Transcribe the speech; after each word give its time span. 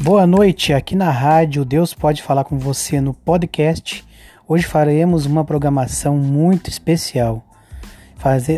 Boa 0.00 0.28
noite, 0.28 0.72
aqui 0.72 0.94
na 0.94 1.10
rádio 1.10 1.64
Deus 1.64 1.92
pode 1.92 2.22
falar 2.22 2.44
com 2.44 2.56
você 2.56 3.00
no 3.00 3.12
podcast. 3.12 4.06
Hoje 4.46 4.64
faremos 4.64 5.26
uma 5.26 5.44
programação 5.44 6.16
muito 6.16 6.70
especial. 6.70 7.44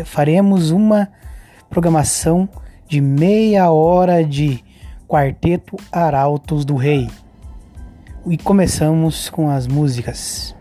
Faremos 0.05 0.69
uma 0.69 1.09
programação 1.67 2.47
de 2.87 3.01
meia 3.01 3.71
hora 3.71 4.23
de 4.23 4.63
Quarteto 5.07 5.77
Arautos 5.91 6.63
do 6.63 6.75
Rei. 6.75 7.09
E 8.27 8.37
começamos 8.37 9.27
com 9.27 9.49
as 9.49 9.65
músicas. 9.65 10.55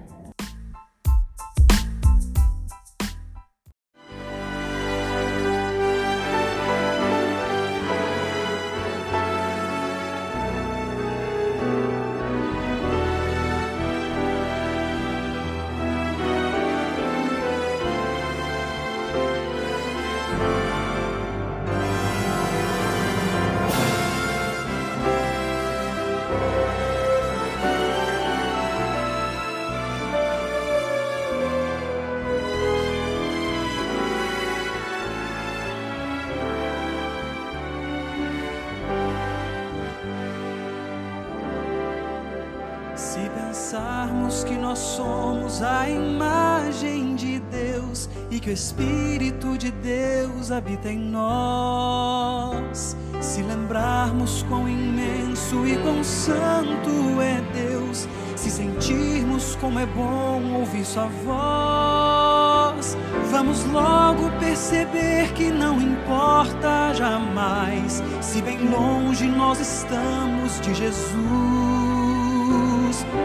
Somos 45.11 45.61
a 45.63 45.89
imagem 45.89 47.17
de 47.17 47.41
Deus 47.41 48.09
e 48.31 48.39
que 48.39 48.51
o 48.51 48.53
Espírito 48.53 49.59
de 49.59 49.73
Deus 49.73 50.53
habita 50.53 50.89
em 50.89 50.99
nós, 50.99 52.97
se 53.21 53.43
lembrarmos 53.43 54.45
quão 54.45 54.69
imenso 54.69 55.67
e 55.67 55.77
quão 55.79 56.05
santo 56.05 57.21
é 57.21 57.41
Deus, 57.53 58.07
se 58.37 58.51
sentirmos 58.51 59.57
como 59.57 59.81
é 59.81 59.87
bom 59.87 60.55
ouvir 60.61 60.85
Sua 60.85 61.09
voz, 61.25 62.97
vamos 63.33 63.65
logo 63.67 64.31
perceber 64.39 65.33
que 65.35 65.51
não 65.51 65.81
importa 65.81 66.95
jamais 66.95 68.01
se 68.21 68.41
bem 68.41 68.59
longe 68.69 69.27
nós 69.27 69.59
estamos 69.59 70.61
de 70.61 70.73
Jesus 70.73 71.50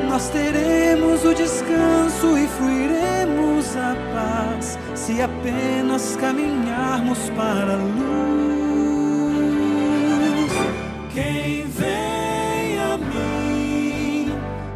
nós 0.09 0.29
teremos 0.29 1.23
o 1.25 1.33
descanso 1.33 2.37
e 2.37 2.47
fruiremos 2.47 3.75
a 3.75 3.95
paz 4.13 4.77
se 4.93 5.21
apenas 5.21 6.15
caminharmos 6.15 7.29
para 7.31 7.73
a 7.73 7.75
luz. 7.75 7.95
Quem 11.13 11.65
vem 11.67 12.79
a 12.79 12.97
mim, 12.97 14.31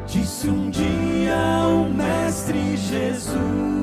disse 0.05 0.49
um 0.49 0.69
dia 0.69 1.35
o 1.67 1.89
Mestre 1.93 2.77
Jesus. 2.77 3.78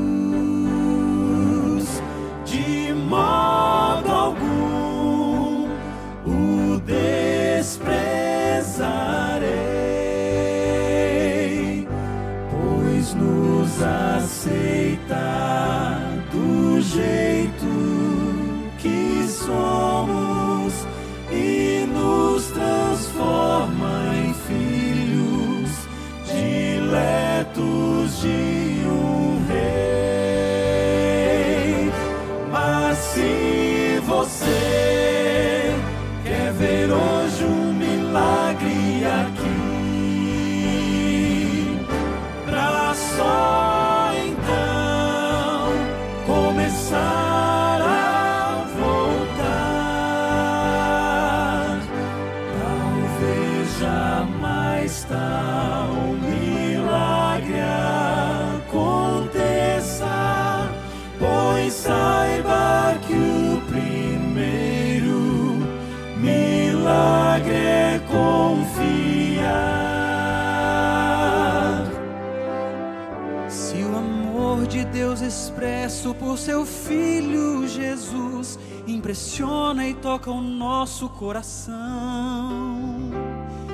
Expresso 75.66 76.14
por 76.14 76.38
seu 76.38 76.64
Filho 76.64 77.66
Jesus 77.66 78.56
impressiona 78.86 79.88
e 79.88 79.94
toca 79.94 80.30
o 80.30 80.40
nosso 80.40 81.08
coração. 81.08 81.74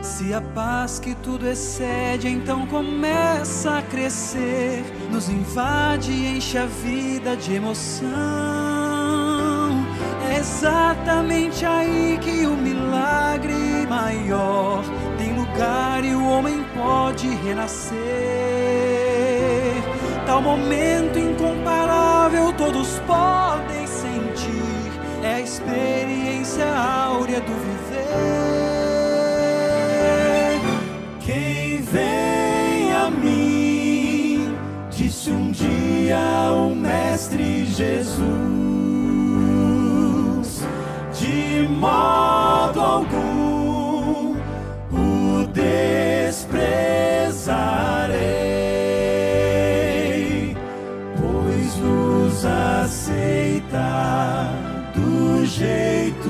Se 0.01 0.33
a 0.33 0.41
paz 0.41 0.99
que 0.99 1.15
tudo 1.17 1.47
excede 1.47 2.29
então 2.29 2.67
começa 2.67 3.79
a 3.79 3.83
crescer, 3.83 4.83
nos 5.11 5.29
invade 5.29 6.11
e 6.11 6.39
enche 6.39 6.57
a 6.57 6.65
vida 6.65 7.37
de 7.37 7.55
emoção. 7.55 8.09
É 10.31 10.39
exatamente 10.39 11.67
aí 11.67 12.19
que 12.23 12.47
o 12.47 12.57
milagre 12.57 13.87
maior 13.87 14.83
tem 15.19 15.35
lugar 15.39 16.03
e 16.05 16.15
o 16.15 16.27
homem 16.27 16.65
pode 16.75 17.29
renascer 17.29 19.02
tal 20.33 20.41
momento 20.41 21.19
incomparável 21.19 22.55
todos 22.55 22.99
podem 23.01 23.87
sentir. 23.87 24.91
É 25.23 25.35
a 25.35 25.41
experiência 25.41 26.65
áurea 26.75 27.39
do 27.39 27.53
viver. 27.67 28.09
Quem 31.21 31.83
vem 31.83 32.95
a 32.95 33.11
mim, 33.11 34.57
disse 34.89 35.31
um 35.31 35.51
dia 35.51 36.51
o 36.51 36.75
Mestre 36.75 37.67
Jesus, 37.67 38.23
de 41.13 41.69
modo 41.69 42.81
algum 42.81 44.35
o 44.91 45.47
desprezarei. 45.53 46.92
Do 54.95 55.47
jeito 55.47 56.22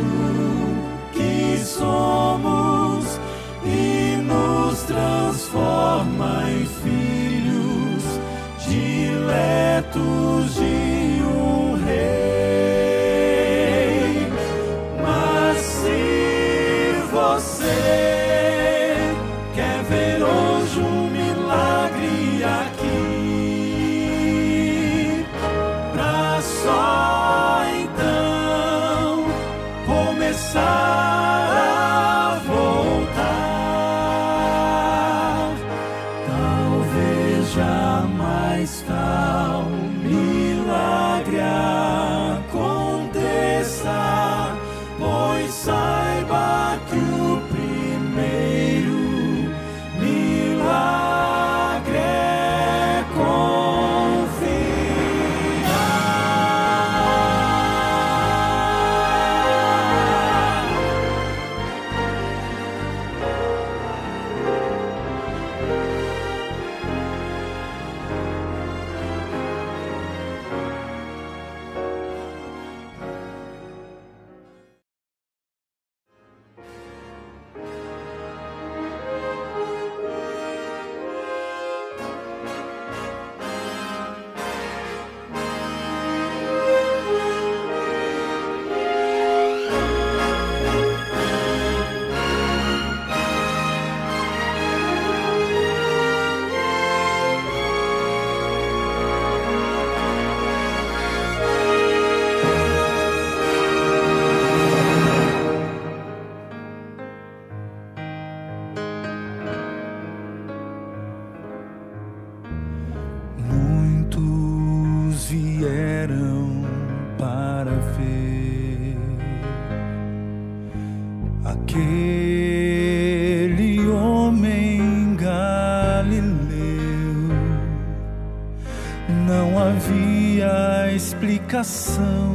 explicação 131.62 132.31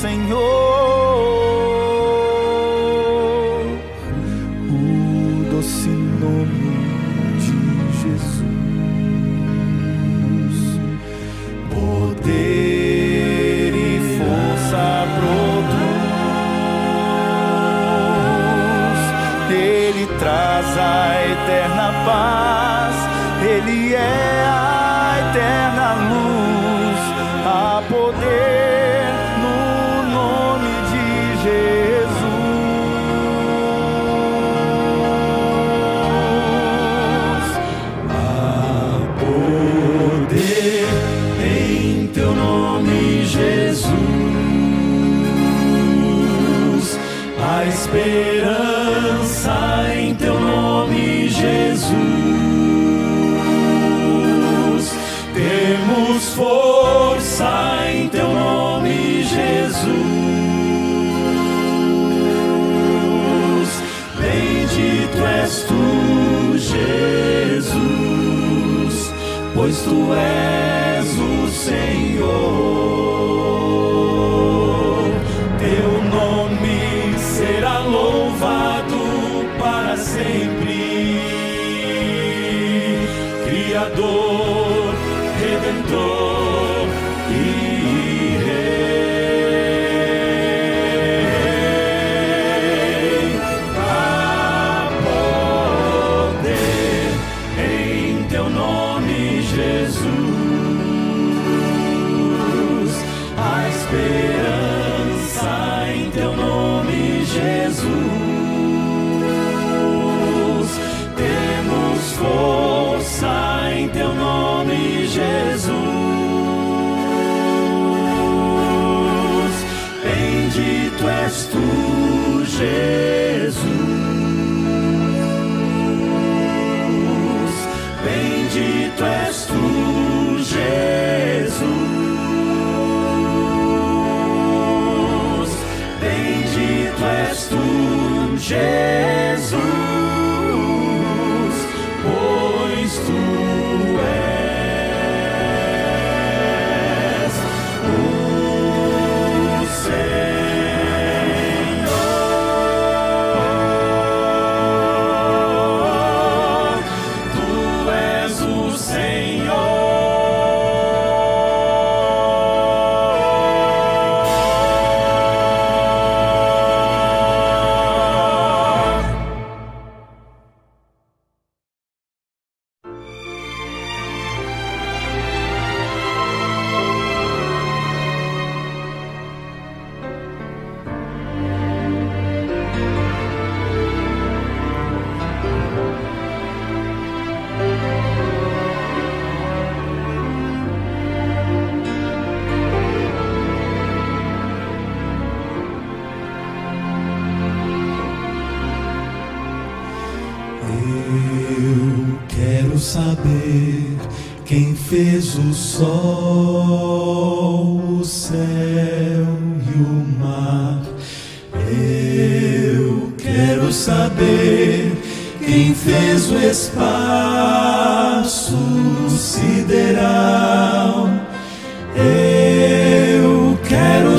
Senhor. 0.00 0.59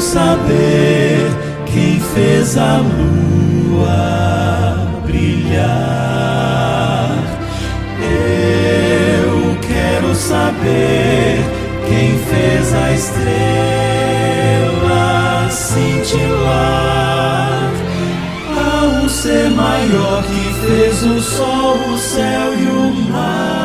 saber 0.01 1.29
quem 1.67 2.00
fez 2.00 2.58
a 2.58 2.77
lua 2.77 4.75
brilhar. 5.05 5.62
Eu 8.01 9.55
quero 9.62 10.15
saber 10.15 11.46
quem 11.88 12.17
fez 12.17 12.74
a 12.74 12.91
estrela 12.93 13.41
cintilar. 15.51 16.12
Há 18.58 18.86
um 19.03 19.08
ser 19.08 19.51
maior 19.51 20.24
que 20.24 20.53
fez 20.65 21.03
o 21.03 21.22
sol, 21.22 21.77
o 21.93 21.98
céu 21.98 22.53
e 22.58 22.65
o 22.65 22.91
mar. 23.12 23.61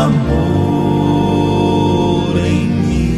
amor 0.00 0.32
em 2.38 2.66
mim. 2.66 3.14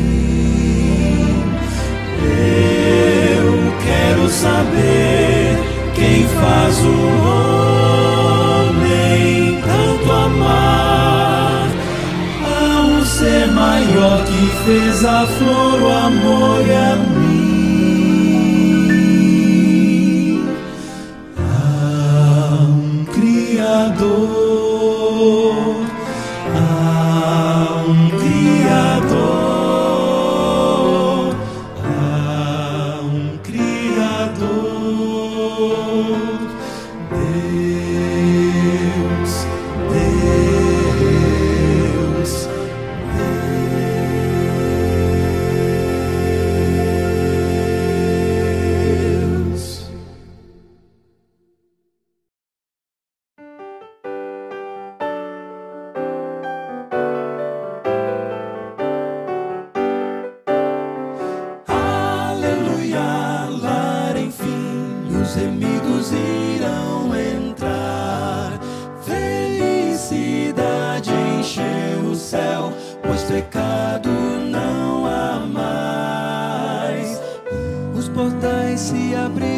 Eu 3.38 3.72
quero 3.84 4.28
saber 4.28 5.58
quem 5.94 6.26
faz 6.28 6.78
o 6.84 6.96
homem 8.70 9.60
tanto 9.60 10.12
amar 10.12 11.68
a 12.44 12.80
um 12.82 13.04
ser 13.04 13.46
maior 13.52 14.24
que 14.24 14.46
fez 14.64 15.04
a 15.04 15.26
flor, 15.26 15.82
o 15.82 15.88
amor 15.88 16.66
e 16.66 16.72
a 16.72 16.94
luz. 16.94 17.21
céu, 72.22 72.72
pois 73.02 73.22
pecado 73.24 74.08
não 74.50 75.06
há 75.06 75.40
mais. 75.46 77.20
Os 77.94 78.08
portais 78.08 78.80
se 78.80 79.14
abriram 79.14 79.51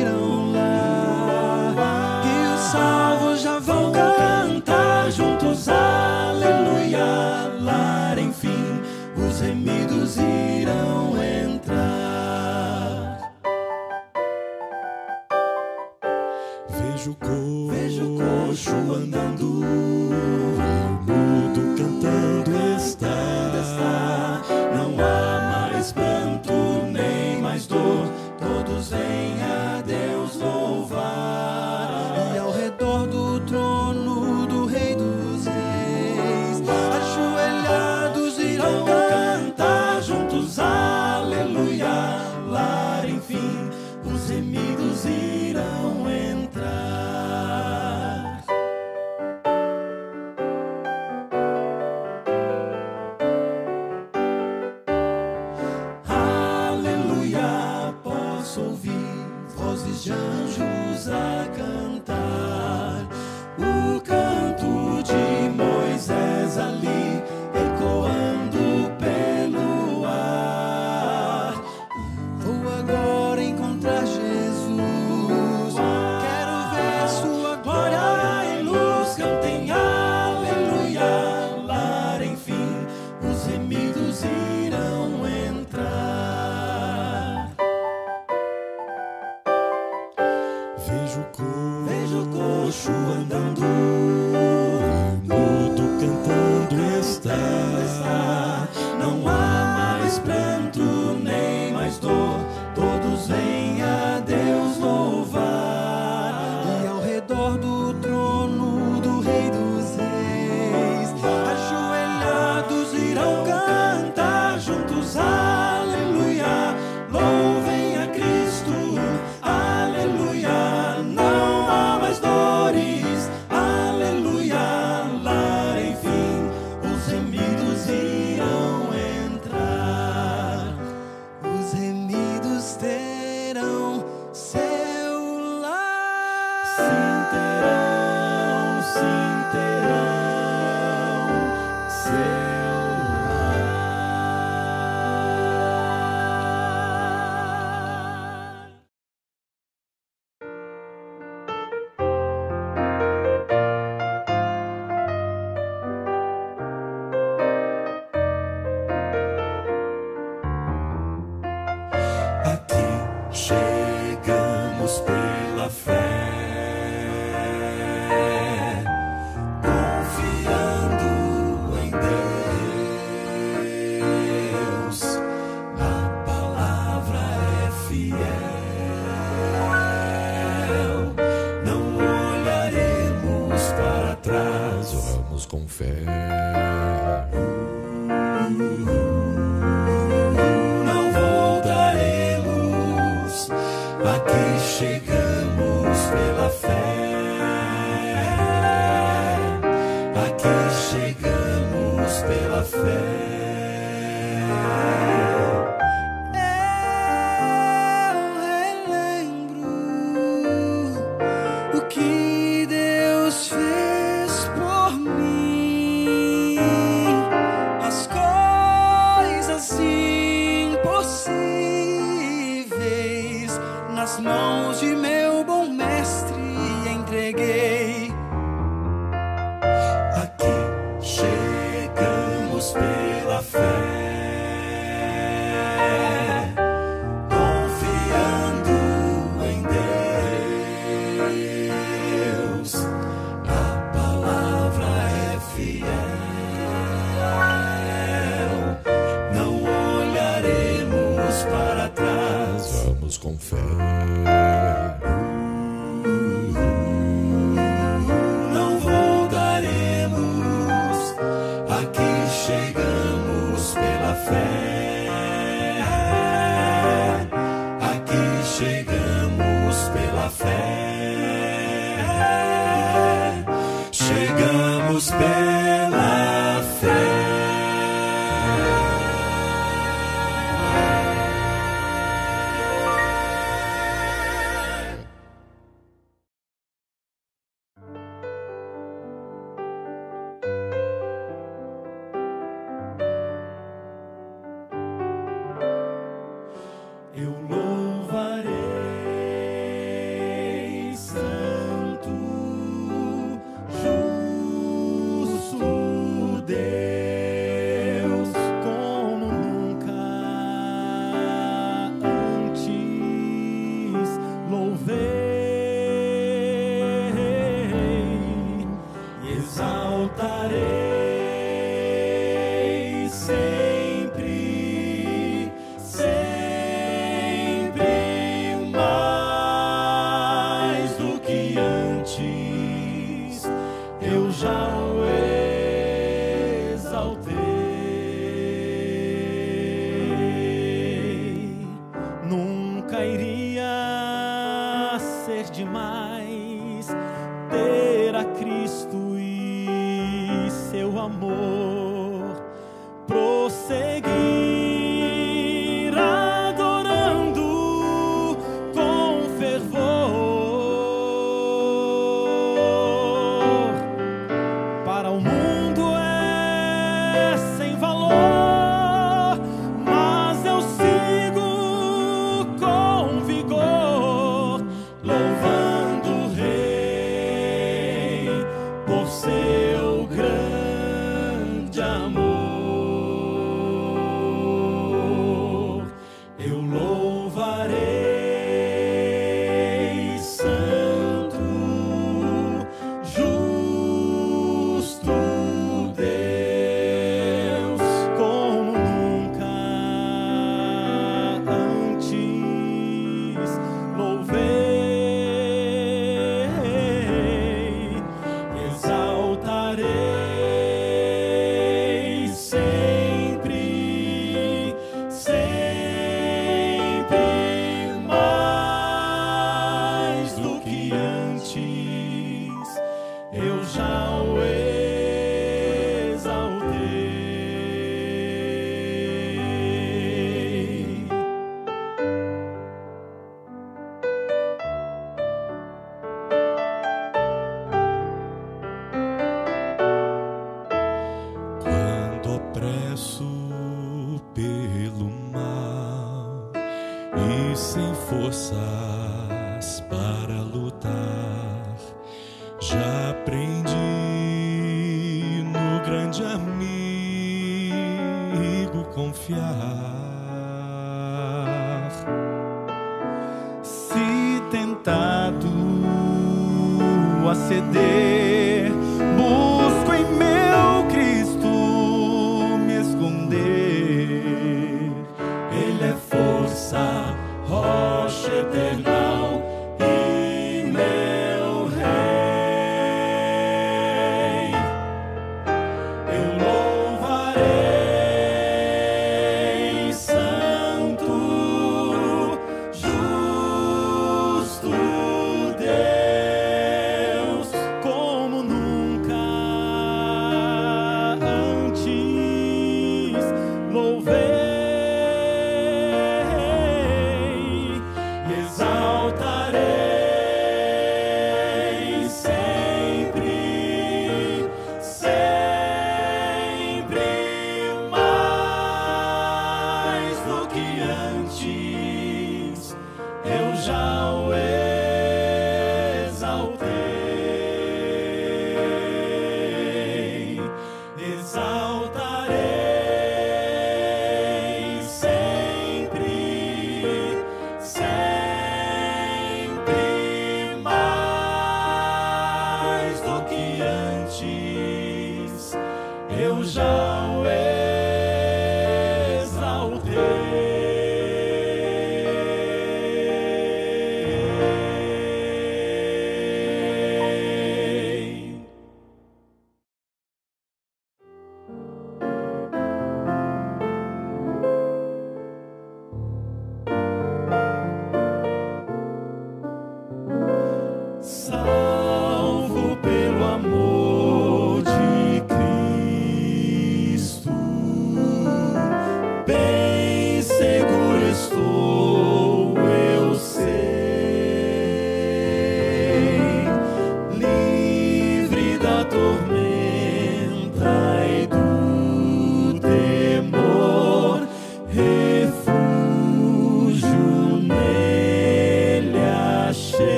seu 136.76 136.84
grande 137.30 137.63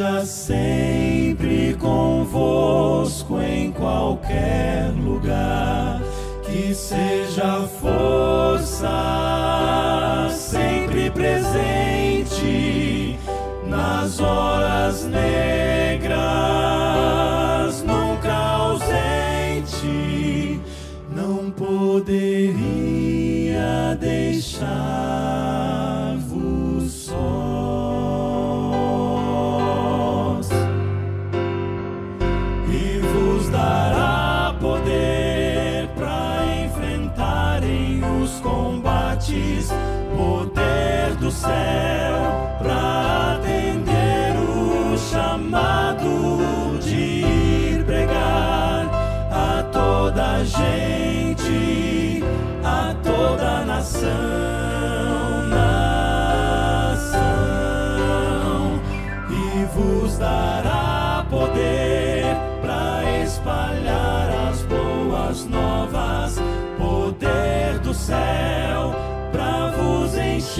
esteja 0.00 0.24
sempre 0.24 1.76
convosco 1.78 3.38
em 3.38 3.70
qualquer 3.70 4.90
lugar, 4.96 6.00
que 6.42 6.74
seja 6.74 7.68
força 7.80 8.88
sempre 10.30 11.10
presente 11.10 13.18
nas 13.68 14.18
horas 14.20 15.04
negras 15.04 15.69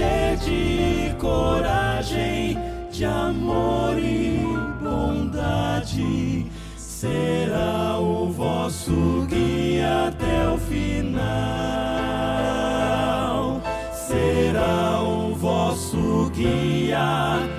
encher 0.00 0.36
de 0.38 1.14
coragem, 1.18 2.58
de 2.90 3.04
amor 3.04 3.98
e 3.98 4.40
bondade. 4.82 6.46
Será 6.76 7.98
o 7.98 8.30
vosso 8.30 9.26
guia 9.28 10.08
até 10.08 10.48
o 10.48 10.58
final. 10.58 11.20
Será 13.92 15.02
o 15.02 15.34
vosso 15.34 16.30
guia. 16.30 17.49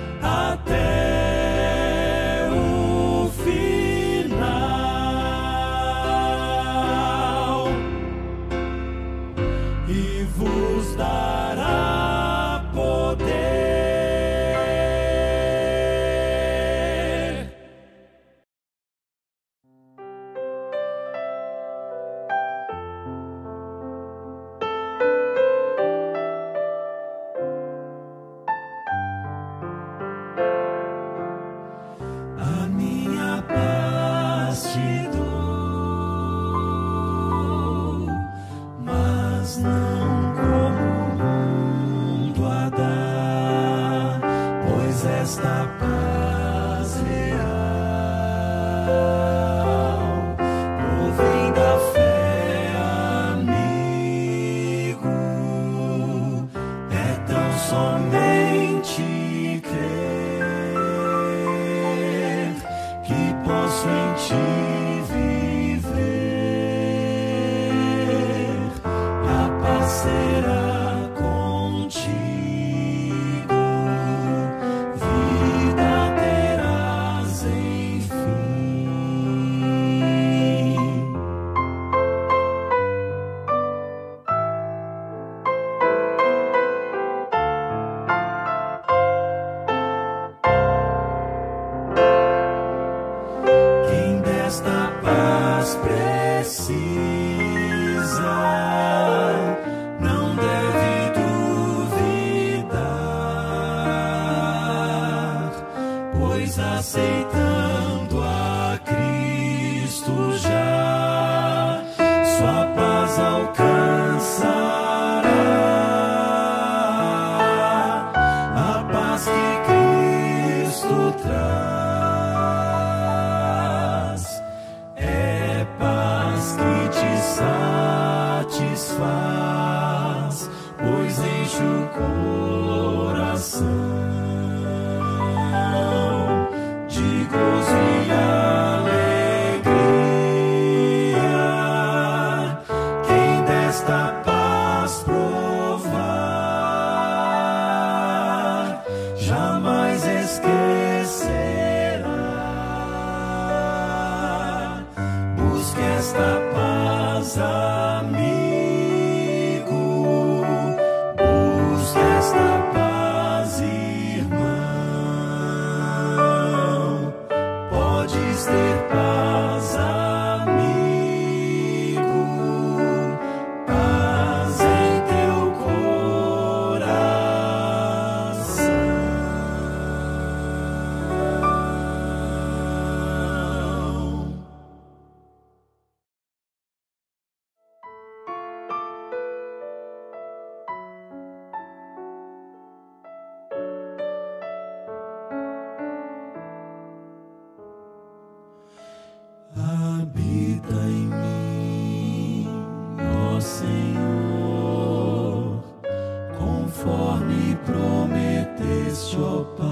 Conforme 206.82 207.56
prometeste, 207.64 209.16
ó 209.16 209.44
Pai. 209.56 209.71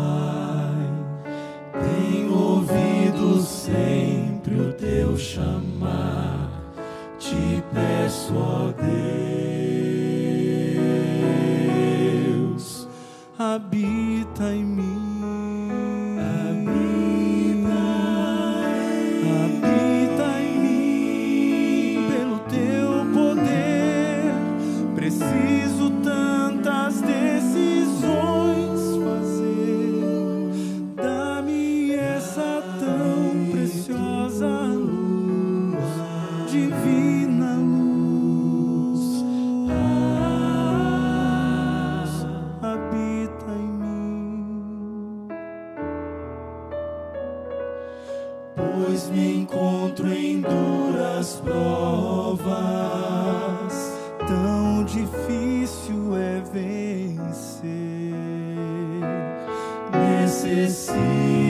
Necessito 60.30 61.49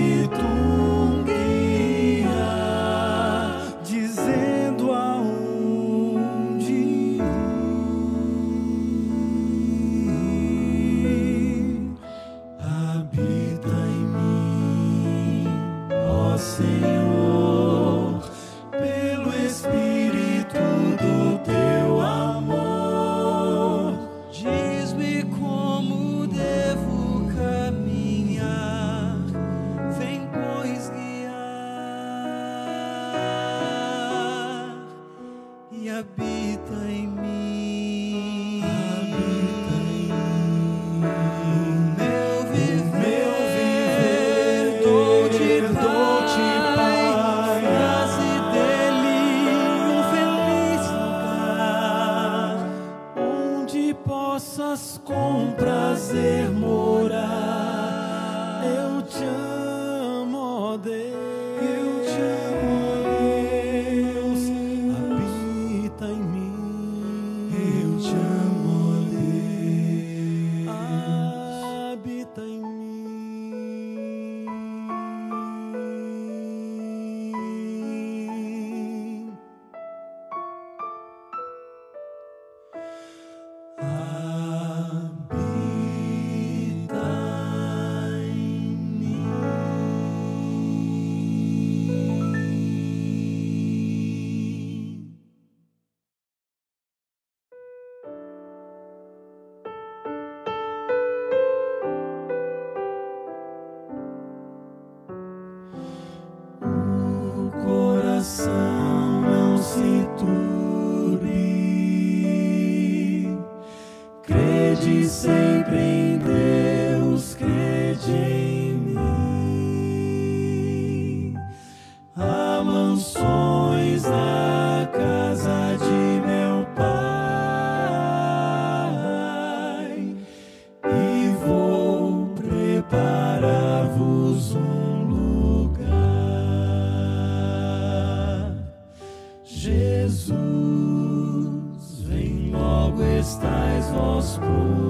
vós 143.91 144.39
prontos. 144.39 144.90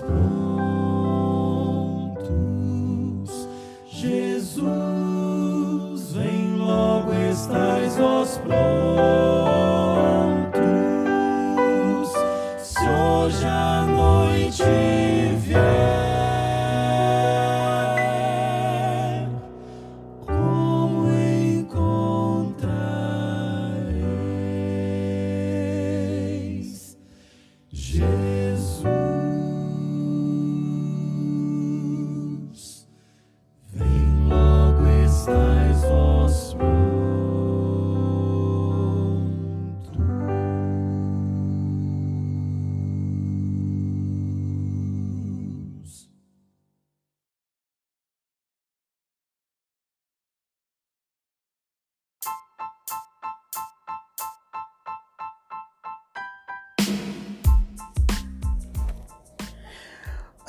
whisper. 0.00 0.37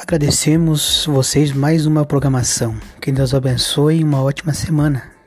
Agradecemos 0.10 1.06
vocês 1.06 1.52
mais 1.54 1.86
uma 1.86 2.04
programação. 2.04 2.76
Que 3.00 3.12
Deus 3.12 3.32
abençoe 3.32 4.00
e 4.00 4.04
uma 4.04 4.24
ótima 4.24 4.56
semana. 4.56 5.19